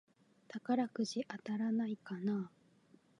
[0.47, 2.47] 宝くじ当たらないかなぁ